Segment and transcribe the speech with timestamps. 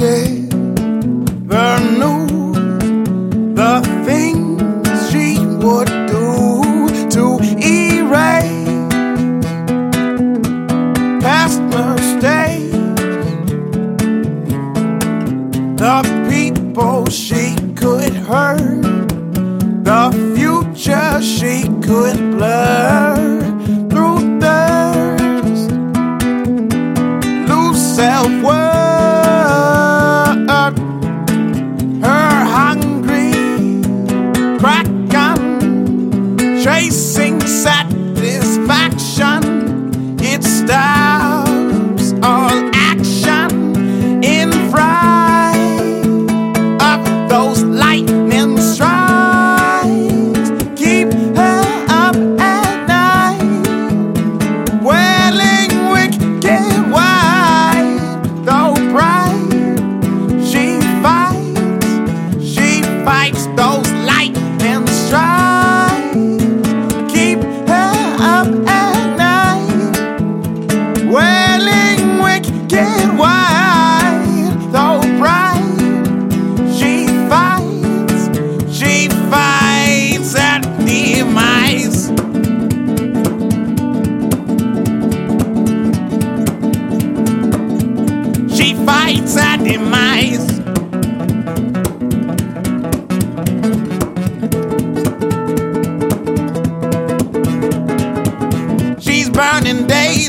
[0.00, 2.26] Never knew
[3.54, 8.88] the things she would do to erase
[11.22, 12.72] past mistakes.
[15.76, 15.96] The
[16.30, 18.82] people she could hurt,
[19.84, 23.49] the future she could blur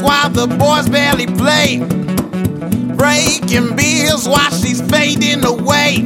[0.00, 1.78] while the boys barely play.
[2.94, 6.02] Breaking bills while she's fading away.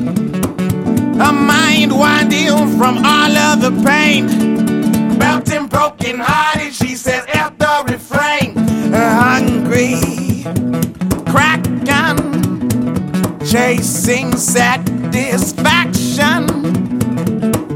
[1.18, 4.26] Her mind winding from all of the pain.
[5.18, 8.54] Melting broken hearted, she says the refrain.
[8.92, 10.00] Hungry,
[11.30, 12.16] crack gun,
[13.44, 16.46] chasing satisfaction.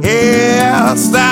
[0.02, 1.31] Yeah, stops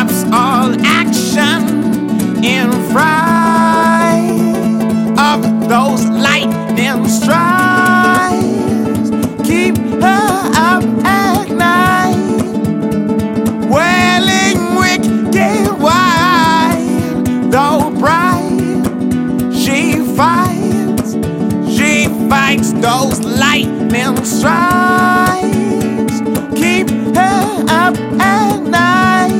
[22.60, 26.20] fights those lightning strikes.
[26.54, 29.32] Keep her up at night,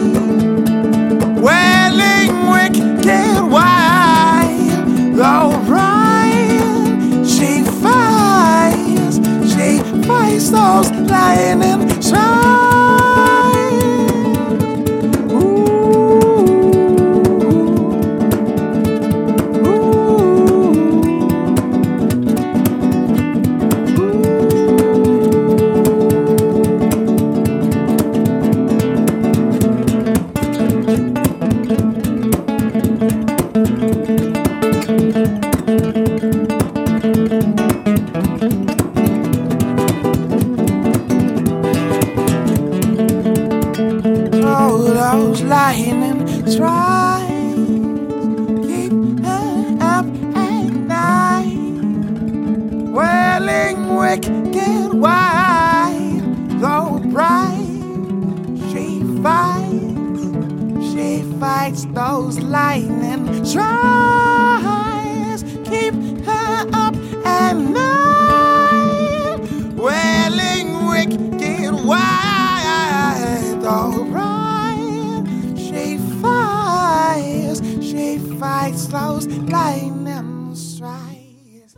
[1.39, 7.27] welling wicked wide, though bright.
[7.27, 9.17] She fights,
[9.53, 12.40] she fights those lightning strikes.
[45.13, 47.27] Oh, those lightning strikes
[48.65, 48.93] keep
[49.25, 50.07] her up
[50.37, 51.57] at night,
[52.93, 56.23] welling wicked wide,
[56.61, 57.67] though bright.
[58.71, 60.23] She fights,
[60.93, 65.95] she fights those lightning strikes, keep
[66.25, 66.95] her up
[67.27, 69.41] at night,
[69.75, 74.30] welling wicked wide, though bright.
[78.41, 81.77] Fights those lightning strikes.